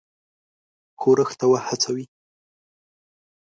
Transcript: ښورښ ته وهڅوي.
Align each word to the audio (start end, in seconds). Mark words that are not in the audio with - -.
ښورښ 0.99 1.29
ته 1.39 1.45
وهڅوي. 1.51 2.05